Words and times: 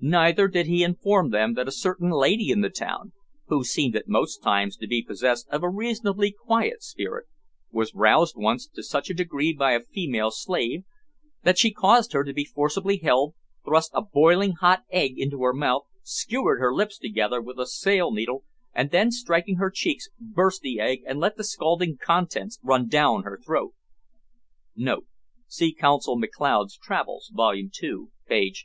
Neither 0.00 0.48
did 0.48 0.68
he 0.68 0.82
inform 0.82 1.28
them 1.28 1.52
that 1.52 1.68
a 1.68 1.70
certain 1.70 2.08
lady 2.08 2.48
in 2.48 2.62
the 2.62 2.70
town, 2.70 3.12
who 3.48 3.62
seemed 3.62 3.94
at 3.94 4.08
most 4.08 4.38
times 4.38 4.74
to 4.78 4.86
be 4.86 5.02
possessed 5.04 5.46
of 5.50 5.62
a 5.62 5.68
reasonably 5.68 6.32
quiet 6.32 6.82
spirit, 6.82 7.26
was 7.70 7.94
roused 7.94 8.36
once 8.38 8.66
to 8.68 8.82
such 8.82 9.10
a 9.10 9.14
degree 9.14 9.52
by 9.52 9.72
a 9.72 9.80
female 9.82 10.30
slave 10.30 10.84
that 11.42 11.58
she 11.58 11.74
caused 11.74 12.14
her 12.14 12.24
to 12.24 12.32
be 12.32 12.46
forcibly 12.46 12.96
held, 12.96 13.34
thrust 13.66 13.90
a 13.92 14.00
boiling 14.00 14.52
hot 14.52 14.80
egg 14.90 15.18
into 15.18 15.42
her 15.42 15.52
mouth, 15.52 15.82
skewered 16.02 16.58
her 16.58 16.72
lips 16.72 16.96
together 16.98 17.42
with 17.42 17.58
a 17.58 17.66
sail 17.66 18.10
needle, 18.10 18.44
and 18.72 18.92
then 18.92 19.10
striking 19.10 19.56
her 19.56 19.68
cheeks, 19.70 20.08
burst 20.18 20.62
the 20.62 20.80
egg, 20.80 21.02
and 21.06 21.18
let 21.20 21.36
the 21.36 21.44
scalding 21.44 21.98
contents 21.98 22.58
run 22.62 22.88
down 22.88 23.24
her 23.24 23.38
throat. 23.44 23.74
[See 25.48 25.74
Consul 25.74 26.18
McLeod's 26.18 26.78
Travels, 26.78 27.30
volume 27.30 27.68
two 27.70 28.08
page 28.26 28.60